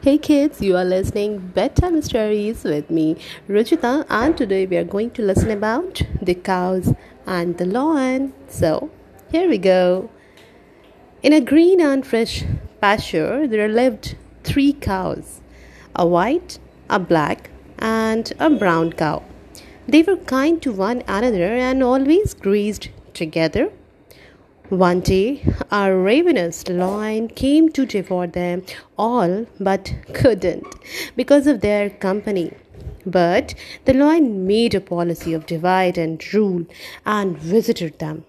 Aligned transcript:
Hey 0.00 0.16
kids, 0.16 0.60
you 0.60 0.76
are 0.76 0.84
listening 0.84 1.38
Bedtime 1.38 2.00
Stories 2.02 2.62
with 2.62 2.88
me, 2.88 3.16
Ruchita, 3.48 4.06
and 4.08 4.36
today 4.36 4.64
we 4.64 4.76
are 4.76 4.84
going 4.84 5.10
to 5.10 5.22
listen 5.22 5.50
about 5.50 6.02
the 6.22 6.36
cows 6.36 6.94
and 7.26 7.58
the 7.58 7.64
lion. 7.64 8.32
So, 8.46 8.90
here 9.32 9.48
we 9.48 9.58
go. 9.58 10.08
In 11.20 11.32
a 11.32 11.40
green 11.40 11.80
and 11.80 12.06
fresh 12.06 12.44
pasture, 12.80 13.48
there 13.48 13.66
lived 13.66 14.14
three 14.44 14.72
cows 14.72 15.40
a 15.96 16.06
white, 16.06 16.60
a 16.88 17.00
black, 17.00 17.50
and 17.80 18.32
a 18.38 18.50
brown 18.50 18.92
cow. 18.92 19.24
They 19.88 20.04
were 20.04 20.16
kind 20.16 20.62
to 20.62 20.70
one 20.70 21.02
another 21.08 21.56
and 21.56 21.82
always 21.82 22.34
grazed 22.34 22.90
together 23.14 23.72
one 24.70 25.00
day, 25.00 25.42
a 25.70 25.94
ravenous 25.94 26.68
lion 26.68 27.28
came 27.28 27.70
to 27.70 27.86
devour 27.86 28.26
them 28.26 28.62
all, 28.98 29.46
but 29.58 29.94
couldn't 30.12 30.66
because 31.16 31.46
of 31.46 31.62
their 31.62 31.88
company. 31.88 32.52
But 33.06 33.54
the 33.86 33.94
lion 33.94 34.46
made 34.46 34.74
a 34.74 34.80
policy 34.80 35.32
of 35.32 35.46
divide 35.46 35.96
and 35.96 36.22
rule 36.34 36.66
and 37.06 37.38
visited 37.38 37.98
them. 37.98 38.24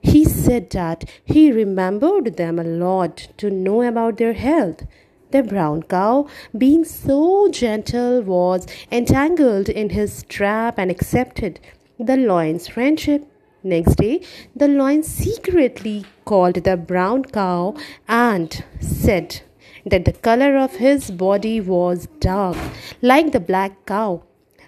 He 0.00 0.24
said 0.24 0.70
that 0.70 1.04
he 1.24 1.52
remembered 1.52 2.36
them 2.36 2.58
a 2.58 2.64
lot 2.64 3.28
to 3.36 3.48
know 3.48 3.82
about 3.82 4.16
their 4.16 4.32
health. 4.32 4.84
The 5.30 5.44
brown 5.44 5.84
cow, 5.84 6.26
being 6.56 6.84
so 6.84 7.48
gentle, 7.50 8.22
was 8.22 8.66
entangled 8.90 9.68
in 9.68 9.90
his 9.90 10.24
trap 10.24 10.78
and 10.78 10.90
accepted 10.90 11.60
the 11.98 12.16
lion's 12.16 12.66
friendship. 12.66 13.26
Next 13.64 13.96
day, 13.96 14.20
the 14.54 14.68
lion 14.68 15.02
secretly 15.02 16.04
called 16.24 16.62
the 16.62 16.76
brown 16.76 17.24
cow 17.24 17.74
and 18.06 18.64
said 18.80 19.40
that 19.84 20.04
the 20.04 20.12
color 20.12 20.56
of 20.56 20.76
his 20.76 21.10
body 21.10 21.60
was 21.60 22.06
dark, 22.20 22.56
like 23.02 23.32
the 23.32 23.40
black 23.40 23.84
cow. 23.84 24.22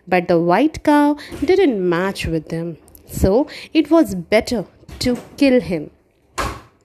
But 0.08 0.26
the 0.26 0.40
white 0.40 0.82
cow 0.82 1.16
didn't 1.44 1.88
match 1.88 2.26
with 2.26 2.50
him, 2.50 2.78
so 3.06 3.46
it 3.72 3.92
was 3.92 4.16
better 4.16 4.66
to 4.98 5.16
kill 5.36 5.60
him. 5.60 5.90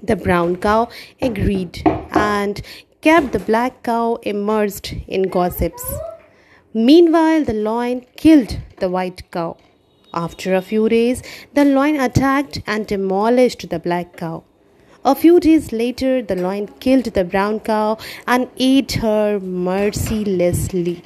The 0.03 0.15
brown 0.15 0.57
cow 0.57 0.89
agreed 1.19 1.81
and 2.11 2.61
kept 3.01 3.31
the 3.31 3.39
black 3.39 3.81
cow 3.81 4.19
immersed 4.21 4.93
in 5.07 5.23
gossips. 5.23 5.83
Meanwhile, 6.71 7.45
the 7.45 7.53
lion 7.53 8.05
killed 8.15 8.59
the 8.77 8.89
white 8.89 9.23
cow. 9.31 9.57
After 10.15 10.55
a 10.55 10.61
few 10.61 10.87
days, 10.87 11.21
the 11.53 11.65
lion 11.65 11.99
attacked 11.99 12.61
and 12.65 12.87
demolished 12.87 13.69
the 13.69 13.79
black 13.79 14.15
cow. 14.15 14.45
A 15.03 15.13
few 15.13 15.41
days 15.41 15.73
later, 15.73 16.21
the 16.21 16.37
lion 16.37 16.67
killed 16.79 17.03
the 17.03 17.25
brown 17.25 17.59
cow 17.59 17.97
and 18.25 18.47
ate 18.55 18.93
her 18.93 19.41
mercilessly. 19.41 21.03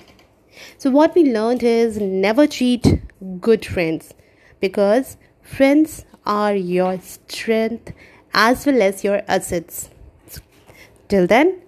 So, 0.78 0.92
what 0.92 1.16
we 1.16 1.34
learned 1.34 1.64
is 1.64 1.98
never 1.98 2.46
cheat 2.46 3.02
good 3.42 3.66
friends 3.66 4.14
because 4.60 5.18
friends 5.42 6.06
are 6.24 6.56
your 6.56 7.00
strength 7.02 7.92
as 8.36 8.68
well 8.68 8.82
as 8.84 9.04
your 9.04 9.24
assets. 9.28 9.90
Till 11.08 11.26
then, 11.26 11.64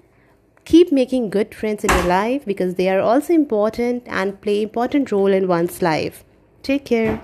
keep 0.63 0.91
making 0.91 1.31
good 1.31 1.55
friends 1.55 1.83
in 1.83 1.89
your 1.89 2.05
life 2.05 2.45
because 2.45 2.75
they 2.75 2.87
are 2.87 2.99
also 2.99 3.33
important 3.33 4.03
and 4.05 4.39
play 4.39 4.61
important 4.61 5.11
role 5.11 5.33
in 5.33 5.47
one's 5.47 5.81
life. 5.81 6.23
Take 6.61 6.85
care. 6.85 7.21